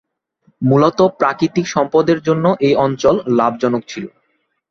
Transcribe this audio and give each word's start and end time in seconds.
মূলত 0.61 0.99
প্রাকৃতিক 1.19 1.65
সম্পদের 1.67 2.19
জন্য 2.21 2.45
এই 2.59 2.75
অঞ্চল 2.85 3.15
লাভজনক 3.37 3.81
ছিল। 3.87 4.05